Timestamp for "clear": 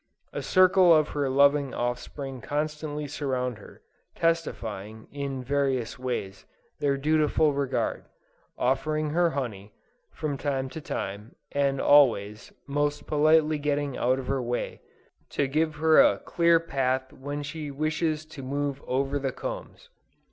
16.17-16.59